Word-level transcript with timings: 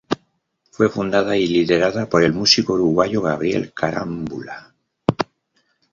Fue 0.71 0.89
fundada 0.89 1.37
y 1.37 1.45
liderada 1.45 2.09
por 2.09 2.23
el 2.23 2.33
músico 2.33 2.73
uruguayo 2.73 3.21
Gabriel 3.21 3.71
Carámbula. 3.71 4.73